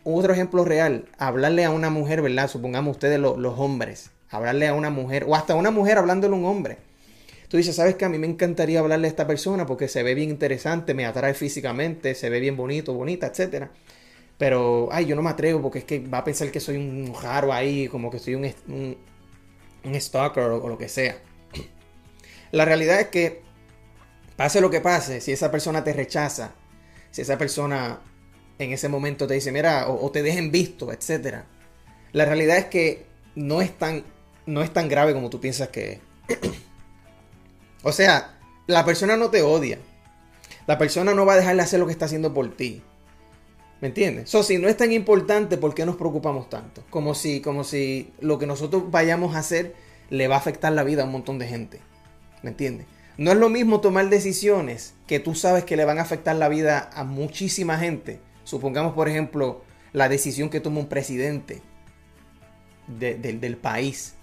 otro 0.02 0.32
ejemplo 0.34 0.66
real, 0.66 1.06
hablarle 1.16 1.64
a 1.64 1.70
una 1.70 1.88
mujer, 1.88 2.20
¿verdad? 2.20 2.50
Supongamos 2.50 2.96
ustedes 2.96 3.18
los 3.18 3.58
hombres, 3.58 4.10
hablarle 4.36 4.68
a 4.68 4.74
una 4.74 4.90
mujer, 4.90 5.24
o 5.28 5.34
hasta 5.34 5.54
una 5.54 5.70
mujer 5.70 5.98
hablándole 5.98 6.34
a 6.34 6.38
un 6.38 6.44
hombre. 6.44 6.78
Tú 7.48 7.56
dices, 7.56 7.76
¿sabes 7.76 7.94
qué? 7.94 8.04
A 8.04 8.08
mí 8.08 8.18
me 8.18 8.26
encantaría 8.26 8.80
hablarle 8.80 9.06
a 9.06 9.10
esta 9.10 9.26
persona 9.26 9.66
porque 9.66 9.88
se 9.88 10.02
ve 10.02 10.14
bien 10.14 10.30
interesante, 10.30 10.94
me 10.94 11.06
atrae 11.06 11.34
físicamente, 11.34 12.14
se 12.14 12.28
ve 12.30 12.40
bien 12.40 12.56
bonito, 12.56 12.94
bonita, 12.94 13.26
etc. 13.26 13.66
Pero, 14.38 14.88
ay, 14.90 15.06
yo 15.06 15.14
no 15.14 15.22
me 15.22 15.30
atrevo 15.30 15.62
porque 15.62 15.80
es 15.80 15.84
que 15.84 16.00
va 16.00 16.18
a 16.18 16.24
pensar 16.24 16.50
que 16.50 16.60
soy 16.60 16.76
un 16.76 17.14
raro 17.22 17.52
ahí, 17.52 17.86
como 17.88 18.10
que 18.10 18.18
soy 18.18 18.34
un, 18.34 18.52
un, 19.84 20.00
stalker 20.00 20.44
o 20.44 20.68
lo 20.68 20.78
que 20.78 20.88
sea. 20.88 21.16
La 22.50 22.64
realidad 22.64 23.00
es 23.00 23.08
que, 23.08 23.42
pase 24.36 24.60
lo 24.60 24.70
que 24.70 24.80
pase, 24.80 25.20
si 25.20 25.32
esa 25.32 25.50
persona 25.50 25.84
te 25.84 25.92
rechaza, 25.92 26.54
si 27.10 27.22
esa 27.22 27.38
persona 27.38 28.00
en 28.58 28.72
ese 28.72 28.88
momento 28.88 29.26
te 29.26 29.34
dice, 29.34 29.52
mira, 29.52 29.88
o, 29.88 30.10
te 30.10 30.22
dejen 30.22 30.50
visto, 30.50 30.92
etc. 30.92 31.38
La 32.12 32.24
realidad 32.24 32.58
es 32.58 32.66
que 32.66 33.06
no 33.34 33.60
es 33.60 33.76
tan, 33.76 34.04
no 34.46 34.62
es 34.62 34.72
tan 34.72 34.88
grave 34.88 35.12
como 35.12 35.30
tú 35.30 35.40
piensas 35.40 35.68
que 35.68 36.00
es. 36.28 36.38
o 37.82 37.92
sea, 37.92 38.38
la 38.66 38.84
persona 38.84 39.16
no 39.16 39.30
te 39.30 39.42
odia. 39.42 39.78
La 40.66 40.78
persona 40.78 41.14
no 41.14 41.26
va 41.26 41.34
a 41.34 41.36
dejar 41.36 41.56
de 41.56 41.62
hacer 41.62 41.80
lo 41.80 41.86
que 41.86 41.92
está 41.92 42.06
haciendo 42.06 42.32
por 42.32 42.54
ti. 42.56 42.82
¿Me 43.80 43.88
entiendes? 43.88 44.30
So, 44.30 44.42
si 44.42 44.58
no 44.58 44.68
es 44.68 44.76
tan 44.76 44.92
importante, 44.92 45.58
¿por 45.58 45.74
qué 45.74 45.84
nos 45.84 45.96
preocupamos 45.96 46.48
tanto? 46.48 46.82
Como 46.88 47.14
si, 47.14 47.40
como 47.40 47.64
si 47.64 48.12
lo 48.20 48.38
que 48.38 48.46
nosotros 48.46 48.90
vayamos 48.90 49.34
a 49.34 49.40
hacer 49.40 49.74
le 50.08 50.28
va 50.28 50.36
a 50.36 50.38
afectar 50.38 50.72
la 50.72 50.84
vida 50.84 51.02
a 51.02 51.06
un 51.06 51.12
montón 51.12 51.38
de 51.38 51.46
gente. 51.46 51.80
¿Me 52.42 52.50
entiendes? 52.50 52.86
No 53.18 53.30
es 53.30 53.36
lo 53.36 53.48
mismo 53.48 53.80
tomar 53.80 54.08
decisiones 54.08 54.94
que 55.06 55.20
tú 55.20 55.34
sabes 55.34 55.64
que 55.64 55.76
le 55.76 55.84
van 55.84 55.98
a 55.98 56.02
afectar 56.02 56.34
la 56.36 56.48
vida 56.48 56.90
a 56.94 57.04
muchísima 57.04 57.78
gente 57.78 58.20
Supongamos, 58.44 58.92
por 58.92 59.08
ejemplo, 59.08 59.62
la 59.92 60.08
decisión 60.08 60.50
que 60.50 60.60
toma 60.60 60.80
un 60.80 60.88
presidente 60.88 61.62
del 62.86 63.56
país. 63.56 64.14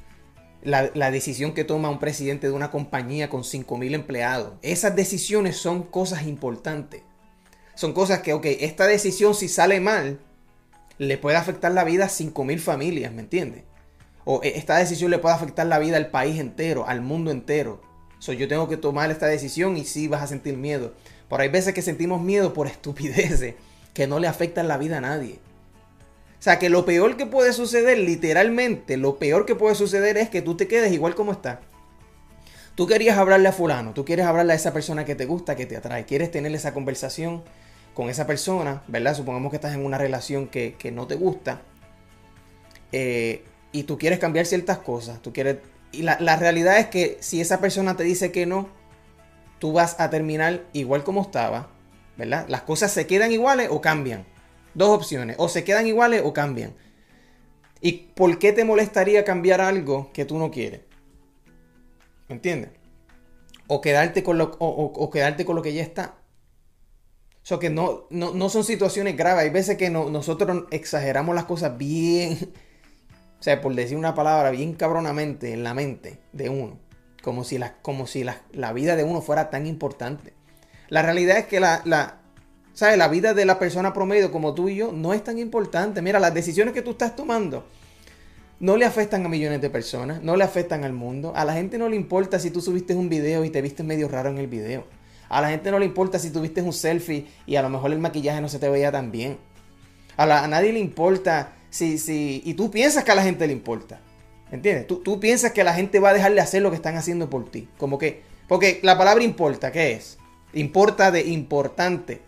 La, 0.64 1.12
decisión 1.12 1.54
que 1.54 1.64
toma 1.64 1.90
un 1.90 2.00
presidente 2.00 2.48
de 2.48 2.54
una 2.54 2.70
compañía 2.70 3.30
con 3.30 3.42
5.000 3.42 3.96
empleados. 3.96 4.54
Esas 4.62 4.96
decisiones 4.96 5.58
son 5.58 5.84
cosas 5.84 6.28
importantes. 6.28 7.02
Son 7.74 7.94
cosas 7.94 8.20
que, 8.20 8.34
ok, 8.34 8.46
esta 8.46 8.86
decisión 8.86 9.34
si 9.34 9.48
sale 9.48 9.80
mal, 9.80 10.20
le 11.00 11.18
puede 11.18 11.38
afectar 11.38 11.72
la 11.72 11.84
vida 11.84 12.06
a 12.06 12.10
5.000 12.10 12.60
familias, 12.60 13.12
¿me 13.12 13.22
entiendes? 13.22 13.64
O 14.24 14.42
e, 14.44 14.58
esta 14.58 14.78
decisión 14.78 15.10
le 15.10 15.18
puede 15.18 15.34
afectar 15.34 15.66
la 15.66 15.80
vida 15.80 15.98
al 15.98 16.12
país 16.12 16.40
entero, 16.40 16.88
al 16.88 17.02
mundo 17.02 17.32
entero. 17.32 17.82
So, 18.20 18.34
yo 18.34 18.48
tengo 18.48 18.70
que 18.70 18.78
tomar 18.78 19.10
esta 19.10 19.26
decisión 19.26 19.78
y 19.78 19.86
sí 19.86 20.08
vas 20.08 20.22
a 20.22 20.28
sentir 20.28 20.58
miedo. 20.58 20.94
Pero 21.28 21.42
hay 21.42 21.50
veces 21.50 21.74
que 21.74 21.82
sentimos 21.82 22.22
miedo 22.22 22.54
por 22.54 22.68
estupideces 22.68 23.56
que 23.94 24.06
no 24.06 24.20
le 24.20 24.28
afectan 24.28 24.68
la 24.68 24.78
vida 24.78 24.98
a 24.98 25.02
nadie. 25.02 25.40
O 26.42 26.44
sea, 26.44 26.58
que 26.58 26.72
lo 26.72 26.86
peor 26.86 27.18
que 27.18 27.28
puede 27.28 27.54
suceder, 27.54 28.00
literalmente, 28.00 28.98
lo 28.98 29.20
peor 29.20 29.46
que 29.46 29.54
puede 29.54 29.76
suceder 29.76 30.18
es 30.18 30.28
que 30.28 30.42
tú 30.42 30.58
te 30.58 30.68
quedes 30.68 30.92
igual 30.92 31.14
como 31.14 31.34
estás. 31.34 31.60
Tú 32.74 32.88
querías 32.88 33.20
hablarle 33.20 33.48
a 33.48 33.52
fulano, 33.52 33.94
tú 33.94 34.06
quieres 34.06 34.26
hablarle 34.26 34.54
a 34.54 34.56
esa 34.56 34.74
persona 34.74 35.06
que 35.06 35.14
te 35.14 35.26
gusta, 35.26 35.56
que 35.56 35.68
te 35.68 35.78
atrae, 35.78 36.04
quieres 36.06 36.32
tener 36.32 36.52
esa 36.56 36.74
conversación 36.74 37.44
con 37.94 38.10
esa 38.10 38.26
persona, 38.26 38.82
¿verdad? 38.88 39.14
Supongamos 39.14 39.52
que 39.52 39.58
estás 39.58 39.76
en 39.76 39.86
una 39.86 40.00
relación 40.00 40.48
que, 40.48 40.92
no 40.92 41.06
te 41.06 41.14
gusta 41.14 41.62
eh, 42.92 43.44
y 43.72 43.84
tú 43.84 44.00
quieres 44.00 44.18
cambiar 44.18 44.48
ciertas 44.48 44.80
cosas, 44.80 45.22
tú 45.22 45.32
quieres... 45.34 45.58
Y 45.92 46.02
la, 46.02 46.20
la 46.20 46.38
realidad 46.38 46.80
es 46.80 46.88
que 46.88 47.20
si 47.20 47.40
esa 47.40 47.62
persona 47.62 47.96
te 47.96 48.04
dice 48.04 48.32
que 48.32 48.48
no, 48.48 48.68
tú 49.60 49.74
vas 49.74 50.00
a 50.00 50.10
terminar 50.10 50.64
igual 50.74 51.04
como 51.04 51.22
estaba, 51.22 51.70
¿verdad? 52.18 52.46
Las 52.48 52.64
cosas 52.64 52.92
se 52.92 53.06
quedan 53.06 53.32
iguales 53.32 53.68
o 53.70 53.80
cambian. 53.80 54.26
Dos 54.74 54.90
opciones, 54.90 55.36
o 55.40 55.50
se 55.50 55.64
quedan 55.64 55.88
iguales 55.88 56.22
o 56.24 56.34
cambian. 56.34 56.74
¿Y 57.82 57.94
por 58.16 58.38
qué 58.40 58.54
te 58.54 58.64
molestaría 58.64 59.26
cambiar 59.26 59.60
algo 59.60 60.12
que 60.14 60.26
tú 60.26 60.38
no 60.38 60.52
quieres? 60.52 60.82
¿Me 62.30 62.36
entiendes? 62.36 62.72
O 63.68 63.82
quedarte 63.82 64.24
con 64.24 64.38
lo, 64.38 64.56
o, 64.60 65.10
quedarte 65.10 65.46
con 65.46 65.56
lo 65.56 65.62
que 65.62 65.74
ya 65.74 65.82
está. 65.82 66.16
O 67.50 67.60
que 67.60 67.70
no, 67.70 68.06
no, 68.12 68.50
son 68.50 68.64
situaciones 68.64 69.18
graves. 69.18 69.44
Hay 69.44 69.50
veces 69.50 69.78
que 69.78 69.90
nosotros 69.90 70.66
exageramos 70.72 71.34
las 71.36 71.46
cosas 71.46 71.78
bien, 71.78 72.38
o 73.40 73.44
sea, 73.44 73.60
por 73.62 73.74
decir 73.74 73.98
una 73.98 74.14
palabra, 74.14 74.52
bien 74.52 74.74
cabronamente 74.74 75.54
en 75.54 75.64
la 75.64 75.74
mente 75.74 76.20
de 76.32 76.50
uno. 76.50 76.80
Como 77.24 77.44
si, 77.44 77.58
la, 77.58 77.78
como 77.82 78.08
si 78.08 78.24
la 78.24 78.74
vida 78.74 78.96
de 78.96 79.04
uno 79.04 79.22
fuera 79.22 79.50
tan 79.50 79.68
importante. 79.68 80.34
La 80.92 81.02
realidad 81.02 81.38
es 81.38 81.46
que 81.46 81.62
la, 81.62 81.82
la, 81.86 82.21
la 82.80 83.08
vida 83.08 83.34
de 83.34 83.46
la 83.46 83.60
persona 83.60 83.94
promedio 83.94 84.32
como 84.32 84.54
tú 84.54 84.70
y 84.70 84.76
yo 84.76 84.92
no 84.92 85.14
es 85.14 85.24
tan 85.24 85.38
importante. 85.38 86.02
Mira, 86.02 86.20
las 86.20 86.34
decisiones 86.34 86.74
que 86.74 86.82
tú 86.82 86.92
estás 86.92 87.16
tomando 87.16 87.66
no 88.60 88.78
le 88.78 88.86
afectan 88.86 89.26
a 89.26 89.30
millones 89.30 89.60
de 89.60 89.70
personas, 89.70 90.22
no 90.22 90.36
le 90.36 90.44
afectan 90.44 90.84
al 90.84 90.94
mundo. 90.94 91.34
A 91.36 91.46
la 91.46 91.54
gente 91.54 91.78
no 91.78 91.90
le 91.90 91.96
importa 91.96 92.40
si 92.40 92.52
tú 92.52 92.62
subiste 92.62 92.94
un 92.94 93.10
video 93.10 93.44
y 93.44 93.50
te 93.50 93.62
viste 93.62 93.84
medio 93.84 94.08
raro 94.08 94.30
en 94.30 94.38
el 94.38 94.48
video. 94.48 94.86
A 95.30 95.42
la 95.42 95.50
gente 95.50 95.72
no 95.72 95.80
le 95.80 95.86
importa 95.86 96.20
si 96.20 96.30
tuviste 96.30 96.62
un 96.62 96.74
selfie 96.74 97.26
y 97.46 97.56
a 97.56 97.62
lo 97.62 97.70
mejor 97.70 97.92
el 97.92 98.00
maquillaje 98.00 98.42
no 98.42 98.50
se 98.50 98.60
te 98.60 98.70
veía 98.70 98.92
tan 98.92 99.12
bien. 99.12 99.38
A, 100.18 100.48
nadie 100.48 100.74
le 100.74 100.80
importa 100.80 101.54
si, 101.70 101.98
si... 101.98 102.42
Y 102.46 102.54
tú 102.54 102.70
piensas 102.70 103.04
que 103.04 103.12
a 103.12 103.16
la 103.16 103.24
gente 103.24 103.48
le 103.48 103.54
importa. 103.54 104.02
¿Entiendes? 104.52 104.88
Tú, 104.88 104.98
tú 104.98 105.20
piensas 105.20 105.54
que 105.54 105.64
la 105.64 105.74
gente 105.74 106.00
va 106.00 106.10
a 106.10 106.14
dejar 106.14 106.34
de 106.34 106.42
hacer 106.42 106.62
lo 106.62 106.70
que 106.70 106.76
están 106.76 106.98
haciendo 106.98 107.30
por 107.30 107.50
ti. 107.50 107.70
Como 107.78 107.98
que... 107.98 108.24
Porque 108.48 108.80
la 108.84 108.98
palabra 108.98 109.24
importa, 109.24 109.72
¿qué 109.72 109.94
es? 109.94 110.18
Importa 110.54 111.12
de 111.12 111.22
importante. 111.22 112.22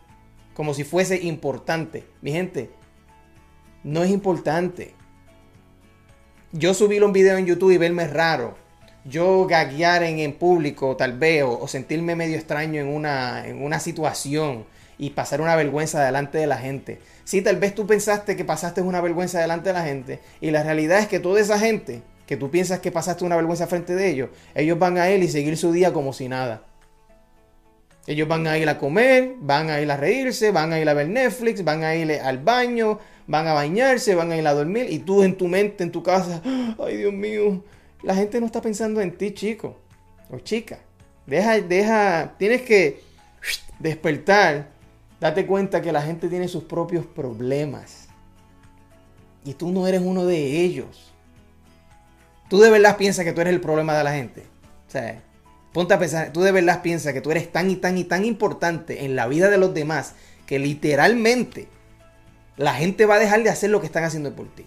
Como 0.54 0.74
si 0.74 0.84
fuese 0.84 1.22
importante. 1.24 2.04
Mi 2.22 2.32
gente, 2.32 2.70
no 3.84 4.04
es 4.04 4.12
importante. 4.12 4.94
Yo 6.52 6.74
subí 6.74 7.00
un 7.00 7.14
video 7.14 7.38
en 7.38 7.46
YouTube 7.46 7.72
y 7.72 7.78
verme 7.78 8.08
raro. 8.08 8.56
yo 9.06 9.46
gaguear 9.48 10.04
en, 10.04 10.20
en 10.20 10.34
público, 10.34 10.96
tal 10.96 11.18
vez, 11.18 11.44
o, 11.46 11.68
sentirme 11.68 12.16
medio 12.16 12.38
extraño 12.38 12.80
en 12.80 12.88
una, 12.88 13.46
en 13.46 13.62
una 13.62 13.80
situación 13.80 14.66
y 14.98 15.10
pasar 15.10 15.42
una 15.42 15.56
vergüenza 15.56 16.04
delante 16.06 16.38
de 16.38 16.48
la 16.48 16.58
gente. 16.58 17.00
Sí, 17.26 17.42
tal 17.42 17.58
vez 17.58 17.76
tú 17.76 17.86
pensaste 17.86 18.36
que 18.36 18.46
pasaste 18.46 18.82
una 18.82 19.02
vergüenza 19.02 19.42
delante 19.42 19.70
de 19.70 19.74
la 19.74 19.84
gente 19.84 20.20
y 20.40 20.52
la 20.52 20.64
realidad 20.64 21.00
es 21.00 21.08
que 21.08 21.20
toda 21.20 21.42
esa 21.42 21.60
gente 21.60 22.02
que 22.26 22.38
tú 22.38 22.50
piensas 22.50 22.80
que 22.80 22.92
pasaste 22.92 23.26
una 23.26 23.36
vergüenza 23.36 23.68
frente 23.68 23.96
de 23.96 24.10
ellos, 24.10 24.30
ellos 24.56 24.80
van 24.80 24.98
a 24.98 25.10
él 25.10 25.24
y 25.24 25.28
seguir 25.28 25.58
su 25.58 25.72
día 25.72 25.92
como 25.92 26.14
si 26.14 26.30
nada. 26.30 26.64
Ellos 28.06 28.28
van 28.28 28.48
a 28.48 28.58
ir 28.58 28.68
a 28.68 28.78
comer, 28.78 29.36
van 29.40 29.70
a 29.70 29.80
ir 29.80 29.90
a 29.90 29.96
reírse, 29.96 30.52
van 30.52 30.74
a 30.74 30.80
ir 30.80 30.90
a 30.90 30.94
ver 30.94 31.08
Netflix, 31.08 31.64
van 31.64 31.84
a 31.84 31.96
ir 31.96 32.12
al 32.20 32.38
baño, 32.40 33.00
van 33.28 33.48
a 33.48 33.54
bañarse, 33.54 34.14
van 34.16 34.32
a 34.32 34.38
ir 34.38 34.46
a 34.46 34.54
dormir 34.54 34.88
y 34.90 35.00
tú 35.00 35.24
en 35.24 35.38
tu 35.38 35.48
mente, 35.48 35.84
en 35.84 35.92
tu 35.92 36.04
casa, 36.04 36.42
ay 36.86 36.98
Dios 36.98 37.14
mío, 37.14 37.64
la 38.02 38.16
gente 38.16 38.40
no 38.40 38.46
está 38.46 38.62
pensando 38.62 39.00
en 39.00 39.18
ti, 39.18 39.34
chico 39.34 39.78
o 40.30 40.40
chica. 40.40 40.80
Deja, 41.26 41.60
deja, 41.62 42.36
tienes 42.38 42.64
que 42.64 43.02
despertar, 43.80 44.72
date 45.22 45.46
cuenta 45.46 45.82
que 45.82 45.94
la 45.94 46.02
gente 46.02 46.28
tiene 46.28 46.50
sus 46.50 46.66
propios 46.66 47.06
problemas 47.06 48.10
y 49.46 49.54
tú 49.54 49.72
no 49.72 49.88
eres 49.88 50.02
uno 50.02 50.26
de 50.26 50.62
ellos. 50.62 51.14
Tú 52.50 52.60
de 52.60 52.70
verdad 52.70 52.98
piensas 52.98 53.24
que 53.24 53.32
tú 53.32 53.42
eres 53.42 53.54
el 53.54 53.62
problema 53.62 53.98
de 53.98 54.04
la 54.04 54.14
gente. 54.14 54.44
O 54.88 54.92
sea, 54.92 55.22
ponte 55.74 55.94
a 55.94 56.00
pensar, 56.00 56.32
tú 56.32 56.42
de 56.42 56.52
verdad 56.52 56.82
piensas 56.82 57.14
que 57.14 57.22
tú 57.22 57.32
eres 57.32 57.52
tan 57.52 57.70
y 57.70 57.76
tan 57.76 57.98
y 57.98 58.04
tan 58.04 58.24
importante 58.24 59.06
en 59.06 59.16
la 59.16 59.28
vida 59.28 59.50
de 59.50 59.58
los 59.58 59.74
demás 59.74 60.14
que 60.46 60.60
literalmente 60.60 61.68
la 62.58 62.76
gente 62.76 63.06
va 63.06 63.16
a 63.16 63.20
dejar 63.20 63.44
de 63.44 63.50
hacer 63.50 63.70
lo 63.70 63.80
que 63.80 63.88
están 63.88 64.04
haciendo 64.04 64.34
por 64.36 64.48
ti. 64.54 64.66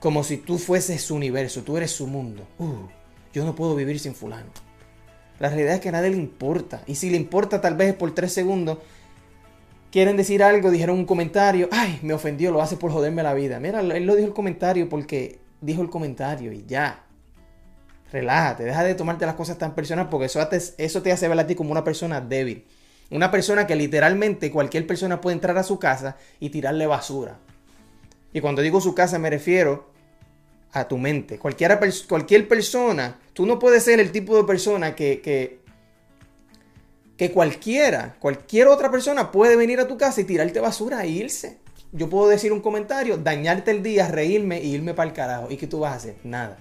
Como 0.00 0.24
si 0.24 0.38
tú 0.38 0.58
fueses 0.58 1.02
su 1.02 1.14
universo, 1.14 1.62
tú 1.62 1.76
eres 1.76 1.90
su 1.90 2.06
mundo. 2.06 2.46
Uh, 2.58 2.86
yo 3.32 3.44
no 3.44 3.54
puedo 3.54 3.74
vivir 3.74 3.98
sin 3.98 4.14
fulano. 4.14 4.50
La 5.38 5.48
realidad 5.48 5.74
es 5.74 5.80
que 5.80 5.90
a 5.90 5.92
nadie 5.92 6.10
le 6.10 6.16
importa. 6.16 6.82
Y 6.86 6.94
si 6.94 7.10
le 7.10 7.16
importa 7.16 7.60
tal 7.60 7.76
vez 7.76 7.94
por 7.94 8.14
tres 8.14 8.32
segundos, 8.32 8.78
quieren 9.90 10.16
decir 10.16 10.42
algo, 10.42 10.70
dijeron 10.70 10.98
un 10.98 11.04
comentario, 11.04 11.68
ay, 11.70 11.98
me 12.02 12.14
ofendió, 12.14 12.50
lo 12.50 12.62
hace 12.62 12.76
por 12.76 12.92
joderme 12.92 13.22
la 13.22 13.34
vida. 13.34 13.60
Mira, 13.60 13.80
él 13.80 14.06
lo 14.06 14.16
dijo 14.16 14.28
el 14.28 14.34
comentario 14.34 14.88
porque 14.88 15.40
dijo 15.60 15.82
el 15.82 15.90
comentario 15.90 16.52
y 16.52 16.64
ya. 16.66 17.04
Relájate, 18.12 18.64
deja 18.64 18.84
de 18.84 18.94
tomarte 18.94 19.26
las 19.26 19.34
cosas 19.34 19.58
tan 19.58 19.74
personales 19.74 20.08
porque 20.10 20.26
eso 20.26 20.46
te, 20.48 20.58
eso 20.78 21.02
te 21.02 21.12
hace 21.12 21.28
ver 21.28 21.38
a 21.38 21.46
ti 21.46 21.54
como 21.54 21.72
una 21.72 21.84
persona 21.84 22.20
débil. 22.20 22.66
Una 23.10 23.30
persona 23.30 23.66
que 23.66 23.76
literalmente 23.76 24.50
cualquier 24.50 24.86
persona 24.86 25.20
puede 25.20 25.34
entrar 25.34 25.56
a 25.58 25.62
su 25.62 25.78
casa 25.78 26.16
y 26.40 26.50
tirarle 26.50 26.86
basura. 26.86 27.38
Y 28.32 28.40
cuando 28.40 28.62
digo 28.62 28.80
su 28.80 28.94
casa 28.94 29.18
me 29.18 29.30
refiero 29.30 29.90
a 30.72 30.86
tu 30.86 30.98
mente. 30.98 31.38
Cualquiera, 31.38 31.80
cualquier 32.08 32.48
persona, 32.48 33.18
tú 33.32 33.46
no 33.46 33.58
puedes 33.58 33.84
ser 33.84 34.00
el 34.00 34.12
tipo 34.12 34.36
de 34.36 34.44
persona 34.44 34.94
que, 34.94 35.20
que, 35.20 35.60
que 37.16 37.32
cualquiera, 37.32 38.16
cualquier 38.18 38.68
otra 38.68 38.90
persona 38.90 39.32
puede 39.32 39.56
venir 39.56 39.80
a 39.80 39.88
tu 39.88 39.96
casa 39.96 40.20
y 40.20 40.24
tirarte 40.24 40.60
basura 40.60 41.02
e 41.04 41.08
irse. 41.08 41.58
Yo 41.92 42.10
puedo 42.10 42.28
decir 42.28 42.52
un 42.52 42.60
comentario, 42.60 43.16
dañarte 43.16 43.70
el 43.70 43.82
día, 43.82 44.08
reírme 44.08 44.62
y 44.62 44.74
irme 44.74 44.92
para 44.92 45.08
el 45.08 45.14
carajo. 45.14 45.46
¿Y 45.50 45.56
qué 45.56 45.66
tú 45.66 45.80
vas 45.80 45.92
a 45.92 45.96
hacer? 45.96 46.16
Nada. 46.22 46.58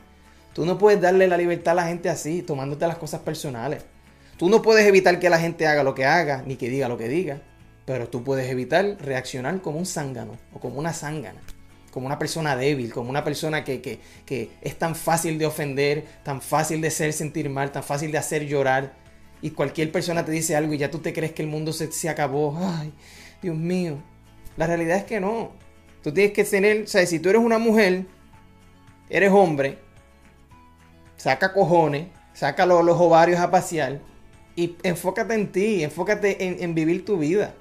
Tú 0.57 0.65
no 0.65 0.79
puedes 0.79 0.99
darle 0.99 1.27
la 1.27 1.37
libertad 1.37 1.73
a 1.73 1.83
la 1.83 1.87
gente 1.87 2.09
así, 2.09 2.41
tomándote 2.41 2.87
las 2.87 2.97
cosas 2.97 3.21
personales. 3.21 3.83
Tú 4.37 4.49
no 4.49 4.63
puedes 4.63 4.87
evitar 4.87 5.19
que 5.19 5.29
la 5.29 5.37
gente 5.37 5.67
haga 5.67 5.83
lo 5.83 5.93
que 5.93 6.03
haga, 6.03 6.41
ni 6.47 6.55
que 6.55 6.67
diga 6.67 6.89
lo 6.89 6.97
que 6.97 7.07
diga. 7.07 7.43
Pero 7.85 8.09
tú 8.09 8.23
puedes 8.23 8.49
evitar 8.49 8.97
reaccionar 8.99 9.61
como 9.61 9.77
un 9.77 9.85
zángano 9.85 10.35
o 10.51 10.59
como 10.59 10.79
una 10.79 10.93
zángana. 10.93 11.39
Como 11.91 12.07
una 12.07 12.17
persona 12.17 12.55
débil, 12.55 12.91
como 12.91 13.11
una 13.11 13.23
persona 13.23 13.63
que, 13.63 13.81
que 13.81 14.49
es 14.59 14.75
tan 14.79 14.95
fácil 14.95 15.37
de 15.37 15.45
ofender, 15.45 16.05
tan 16.23 16.41
fácil 16.41 16.81
de 16.81 16.87
hacer 16.87 17.13
sentir 17.13 17.51
mal, 17.51 17.71
tan 17.71 17.83
fácil 17.83 18.11
de 18.11 18.17
hacer 18.17 18.47
llorar. 18.47 18.93
Y 19.43 19.51
cualquier 19.51 19.91
persona 19.91 20.25
te 20.25 20.31
dice 20.31 20.55
algo 20.55 20.73
y 20.73 20.79
ya 20.79 20.89
tú 20.89 20.97
te 20.97 21.13
crees 21.13 21.33
que 21.33 21.43
el 21.43 21.49
mundo 21.49 21.71
se, 21.71 21.91
se 21.91 22.09
acabó. 22.09 22.57
Ay, 22.59 22.91
Dios 23.43 23.55
mío. 23.55 23.99
La 24.55 24.65
realidad 24.65 24.97
es 24.97 25.03
que 25.03 25.19
no. 25.19 25.51
Tú 26.01 26.11
tienes 26.11 26.33
que 26.33 26.43
tener, 26.43 26.81
o 26.81 26.87
sea, 26.87 27.05
si 27.05 27.19
tú 27.19 27.29
eres 27.29 27.43
una 27.43 27.59
mujer, 27.59 28.05
eres 29.07 29.31
hombre, 29.31 29.85
saca 31.17 31.53
cojones, 31.53 32.07
saca 32.33 32.65
los, 32.65 32.81
ovarios 32.99 33.39
a 33.39 33.51
pasear 33.51 33.99
y 34.55 34.75
enfócate 34.83 35.33
en 35.33 35.51
ti, 35.51 35.83
enfócate 35.83 36.63
en, 36.63 36.73
vivir 36.73 37.05
tu 37.05 37.17
vida. 37.17 37.53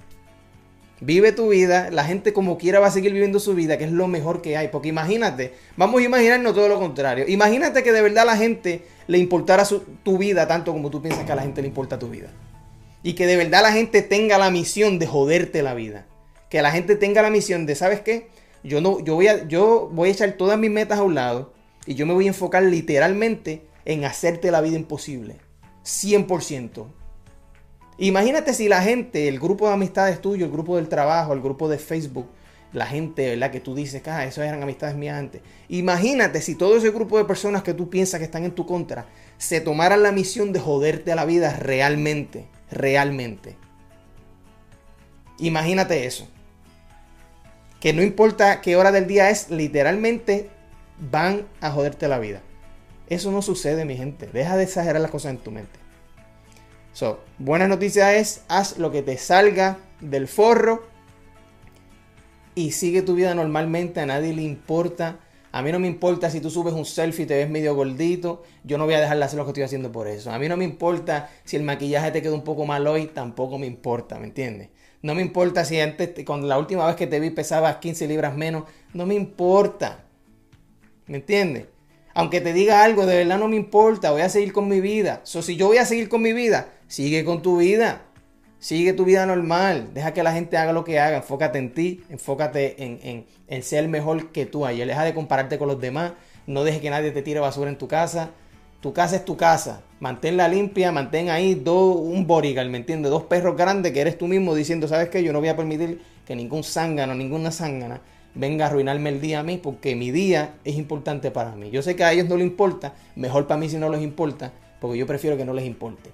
Vive 1.01 1.33
tu 1.33 1.51
vida, 1.51 1.91
la 1.91 2.05
gente 2.05 2.33
como 2.33 2.57
quiera 2.57 2.81
va 2.81 2.87
a 2.87 2.91
seguir 2.91 3.13
viviendo 3.13 3.39
su 3.39 3.55
vida, 3.55 3.77
que 3.77 3.85
es 3.85 3.93
lo 3.93 4.09
mejor 4.09 4.41
que 4.41 4.57
hay. 4.57 4.69
Porque 4.69 4.89
imagínate, 4.89 5.53
vamos 5.77 6.01
a 6.01 6.05
imaginarnos 6.05 6.55
todo 6.55 6.69
lo 6.69 6.79
contrario. 6.79 7.27
Imagínate 7.29 7.83
que 7.83 7.93
de 7.93 8.01
verdad 8.01 8.23
a 8.23 8.33
la 8.33 8.37
gente 8.37 8.87
le 9.07 9.19
importara 9.19 9.65
tu 10.03 10.17
vida 10.17 10.49
tanto 10.49 10.73
como 10.73 10.89
tú 10.89 11.03
piensas 11.03 11.25
que 11.25 11.33
a 11.33 11.37
la 11.37 11.43
gente 11.43 11.61
le 11.61 11.69
importa 11.69 11.99
tu 11.99 12.09
vida. 12.09 12.29
Y 13.03 13.13
que 13.13 13.27
de 13.27 13.37
verdad 13.37 13.63
la 13.63 13.73
gente 13.73 14.01
tenga 14.01 14.39
la 14.39 14.51
misión 14.51 14.99
de 14.99 15.07
joderte 15.07 15.63
la 15.63 15.75
vida 15.75 16.07
que 16.49 16.63
la 16.63 16.71
gente 16.71 16.97
tenga 16.97 17.23
la 17.23 17.31
misión 17.31 17.67
de, 17.67 17.75
¿sabes 17.75 18.01
qué? 18.01 18.29
Yo, 18.63 18.81
no, 18.81 19.01
yo, 19.01 19.15
voy 19.15 19.29
a, 19.29 19.47
yo 19.47 19.91
voy 19.93 20.09
a 20.09 20.13
echar 20.13 20.33
todas 20.33 20.59
mis 20.59 20.71
metas 20.71 20.99
a 20.99 21.03
un 21.03 21.15
lado 21.15 21.53
y 21.87 21.95
yo 21.95 22.07
me 22.07 22.15
voy 22.15 22.27
a 22.27 22.29
enfocar 22.29 22.63
literalmente 22.63 23.67
en 23.85 24.05
hacerte 24.05 24.51
la 24.51 24.61
vida 24.61 24.77
imposible. 24.77 25.37
100%. 25.85 26.87
Imagínate 27.99 28.53
si 28.53 28.69
la 28.69 28.83
gente, 28.83 29.29
el 29.29 29.39
grupo 29.39 29.69
de 29.69 29.75
amistades 29.75 30.21
tuyo, 30.21 30.45
el 30.45 30.53
grupo 30.53 30.77
del 30.77 30.89
trabajo, 30.89 31.33
el 31.33 31.41
grupo 31.41 31.69
de 31.69 31.79
Facebook, 31.79 32.29
la 32.73 32.87
gente, 32.87 33.31
¿verdad? 33.31 33.51
Que 33.51 33.61
tú 33.61 33.75
dices, 33.75 34.03
ah, 34.07 34.25
eso 34.25 34.43
eran 34.43 34.63
amistades 34.63 34.97
mías 34.97 35.17
antes. 35.17 35.41
Imagínate 35.69 36.43
si 36.43 36.57
todo 36.57 36.77
ese 36.77 36.91
grupo 36.91 37.17
de 37.17 37.25
personas 37.25 37.63
que 37.63 37.73
tú 37.73 37.89
piensas 37.89 38.19
que 38.19 38.27
están 38.27 38.45
en 38.45 38.51
tu 38.51 38.67
contra 38.67 39.07
se 39.39 39.61
tomaran 39.61 40.03
la 40.03 40.13
misión 40.13 40.53
de 40.53 40.61
joderte 40.61 41.13
a 41.13 41.15
la 41.15 41.25
vida 41.25 41.57
realmente, 41.57 42.47
realmente. 42.71 43.57
Imagínate 45.39 46.07
eso 46.07 46.29
que 47.81 47.93
no 47.93 48.03
importa 48.03 48.61
qué 48.61 48.77
hora 48.77 48.91
del 48.91 49.07
día 49.07 49.31
es, 49.31 49.51
literalmente 49.51 50.51
van 50.99 51.47
a 51.61 51.71
joderte 51.71 52.09
la 52.09 52.19
vida. 52.19 52.43
Eso 53.09 53.31
no 53.31 53.43
sucede, 53.43 53.85
mi 53.85 53.97
gente. 53.97 54.27
Deja 54.27 54.57
de 54.57 54.65
exagerar 54.65 55.01
las 55.01 55.11
cosas 55.11 55.31
en 55.31 55.39
tu 55.39 55.51
mente. 55.51 55.79
So, 56.93 57.21
buena 57.39 57.69
noticia 57.69 58.17
es, 58.17 58.43
haz 58.49 58.79
lo 58.79 58.91
que 58.91 59.03
te 59.03 59.19
salga 59.19 59.79
del 60.01 60.29
forro 60.29 60.85
y 62.55 62.73
sigue 62.73 63.03
tu 63.03 63.15
vida 63.15 63.35
normalmente, 63.35 64.01
a 64.01 64.07
nadie 64.07 64.33
le 64.33 64.43
importa. 64.43 65.21
A 65.53 65.63
mí 65.63 65.71
no 65.73 65.79
me 65.79 65.87
importa 65.87 66.31
si 66.31 66.41
tú 66.41 66.51
subes 66.51 66.73
un 66.73 66.87
selfie 66.87 67.25
y 67.25 67.27
te 67.27 67.37
ves 67.37 67.51
medio 67.51 67.75
gordito, 67.75 68.43
yo 68.65 68.79
no 68.79 68.87
voy 68.87 68.95
a 68.95 69.01
dejar 69.01 69.19
de 69.19 69.25
hacer 69.25 69.39
lo 69.39 69.45
que 69.45 69.51
estoy 69.51 69.63
haciendo 69.65 69.93
por 69.93 70.09
eso. 70.09 70.31
A 70.31 70.39
mí 70.39 70.49
no 70.49 70.57
me 70.57 70.65
importa 70.65 71.31
si 71.45 71.57
el 71.57 71.63
maquillaje 71.63 72.11
te 72.11 72.23
queda 72.23 72.33
un 72.33 72.45
poco 72.45 72.65
mal 72.65 72.87
hoy, 72.87 73.07
tampoco 73.09 73.59
me 73.59 73.67
importa, 73.67 74.19
¿me 74.19 74.27
entiendes? 74.27 74.71
No 75.03 75.15
me 75.15 75.23
importa 75.23 75.65
si 75.65 75.79
antes, 75.79 76.25
cuando 76.25 76.47
la 76.47 76.59
última 76.59 76.87
vez 76.87 76.97
que 76.97 77.07
te 77.07 77.21
vi 77.21 77.31
pesabas 77.31 77.77
15 77.77 78.09
libras 78.09 78.35
menos. 78.35 78.65
No 78.95 79.07
me 79.07 79.15
importa. 79.15 80.06
¿Me 81.07 81.19
entiendes? 81.19 81.67
Aunque 82.15 82.41
te 82.41 82.53
diga 82.53 82.83
algo, 82.83 83.07
de 83.07 83.17
verdad 83.17 83.39
no 83.39 83.47
me 83.47 83.57
importa. 83.57 84.11
Voy 84.11 84.23
a 84.23 84.29
seguir 84.29 84.53
con 84.53 84.69
mi 84.69 84.81
vida. 84.81 85.21
So, 85.25 85.43
si 85.43 85.57
yo 85.57 85.67
voy 85.67 85.77
a 85.77 85.85
seguir 85.85 86.09
con 86.09 86.23
mi 86.23 86.33
vida, 86.33 86.71
sigue 86.89 87.25
con 87.25 87.43
tu 87.43 87.59
vida. 87.59 88.03
Sigue 88.59 88.95
tu 88.95 89.05
vida 89.05 89.27
normal. 89.27 89.91
Deja 89.93 90.15
que 90.15 90.23
la 90.23 90.33
gente 90.33 90.57
haga 90.57 90.73
lo 90.73 90.83
que 90.83 90.99
haga. 90.99 91.19
Enfócate 91.19 91.59
en 91.59 91.75
ti. 91.75 92.03
Enfócate 92.09 92.83
en, 92.83 93.27
en, 93.47 93.63
ser 93.63 93.87
mejor 93.89 94.33
que 94.33 94.47
tú 94.47 94.65
ayer. 94.65 94.87
Deja 94.87 95.05
de 95.05 95.15
compararte 95.15 95.59
con 95.59 95.69
los 95.69 95.81
demás. 95.81 96.13
No 96.47 96.65
dejes 96.65 96.81
que 96.81 96.91
nadie 96.91 97.11
te 97.11 97.23
tire 97.23 97.39
basura 97.39 97.71
en 97.71 97.77
tu 97.77 97.87
casa. 97.87 98.31
Tu 98.81 98.93
casa 98.93 99.17
es 99.17 99.25
tu 99.25 99.37
casa. 99.37 99.83
Manténla 100.01 100.49
limpia, 100.49 100.93
mantén 100.93 101.29
ahí 101.29 101.63
un 101.67 102.27
bodyguard, 102.27 102.69
¿me 102.69 102.79
entiendes? 102.79 103.11
Dos 103.11 103.25
perros 103.25 103.57
grandes 103.57 103.93
que 103.93 104.01
eres 104.01 104.17
tú 104.17 104.27
mismo 104.27 104.55
diciendo, 104.55 104.87
¿sabes 104.87 105.09
qué? 105.09 105.23
Yo 105.23 105.33
no 105.33 105.41
voy 105.41 105.49
a 105.49 105.57
permitir 105.57 106.03
que 106.27 106.37
ningún 106.37 106.63
zángano, 106.63 107.15
ninguna 107.15 107.51
zángana 107.51 108.01
venga 108.37 108.67
a 108.67 108.69
arruinarme 108.69 109.11
el 109.11 109.21
día 109.21 109.41
a 109.41 109.43
mí 109.43 109.59
porque 109.59 109.97
mi 109.97 110.11
día 110.11 110.55
es 110.65 110.77
importante 110.77 111.31
para 111.31 111.57
mí. 111.57 111.71
Yo 111.71 111.83
sé 111.83 111.97
que 111.97 112.05
a 112.05 112.13
ellos 112.13 112.29
no 112.29 112.37
les 112.37 112.47
importa, 112.47 112.95
mejor 113.17 113.47
para 113.47 113.59
mí 113.59 113.69
si 113.69 113.77
no 113.77 113.89
les 113.89 114.03
importa, 114.03 114.53
porque 114.81 114.99
yo 114.99 115.07
prefiero 115.07 115.37
que 115.37 115.45
no 115.45 115.53
les 115.53 115.65
importe. 115.65 116.11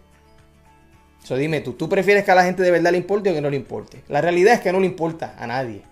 So, 1.24 1.36
dime 1.36 1.60
tú, 1.60 1.74
¿tú 1.74 1.88
prefieres 1.88 2.24
que 2.24 2.30
a 2.32 2.34
la 2.34 2.44
gente 2.44 2.62
de 2.62 2.70
verdad 2.70 2.90
le 2.90 2.98
importe 2.98 3.30
o 3.30 3.34
que 3.34 3.40
no 3.40 3.50
le 3.50 3.56
importe? 3.56 4.02
La 4.08 4.20
realidad 4.20 4.54
es 4.54 4.60
que 4.60 4.72
no 4.72 4.80
le 4.80 4.86
importa 4.86 5.36
a 5.38 5.46
nadie. 5.46 5.82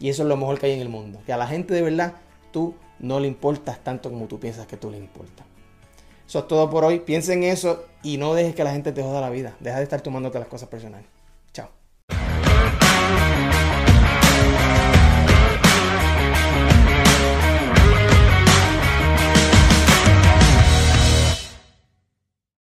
Y 0.00 0.08
eso 0.08 0.22
es 0.22 0.28
lo 0.28 0.36
mejor 0.36 0.58
que 0.58 0.66
hay 0.66 0.72
en 0.72 0.80
el 0.80 0.88
mundo. 0.88 1.20
Que 1.24 1.32
a 1.32 1.36
la 1.36 1.46
gente 1.46 1.72
de 1.72 1.82
verdad 1.82 2.14
tú 2.52 2.74
no 2.98 3.20
le 3.20 3.28
importas 3.28 3.78
tanto 3.82 4.10
como 4.10 4.26
tú 4.26 4.40
piensas 4.40 4.66
que 4.66 4.76
tú 4.76 4.90
le 4.90 4.98
importas. 4.98 5.46
Eso 6.26 6.40
es 6.40 6.48
todo 6.48 6.68
por 6.68 6.84
hoy. 6.84 7.00
Piensa 7.00 7.32
en 7.32 7.44
eso 7.44 7.84
y 8.02 8.16
no 8.16 8.34
dejes 8.34 8.54
que 8.54 8.64
la 8.64 8.72
gente 8.72 8.90
te 8.92 9.02
joda 9.02 9.20
la 9.20 9.30
vida. 9.30 9.54
Deja 9.60 9.78
de 9.78 9.84
estar 9.84 10.00
tomándote 10.00 10.38
las 10.38 10.48
cosas 10.48 10.68
personales. 10.68 11.06